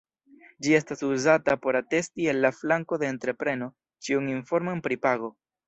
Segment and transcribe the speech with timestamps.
[0.67, 3.71] Ĝi estas uzata por atesti el la flanko de entrepreno
[4.09, 5.35] ĉiun informon pri pago.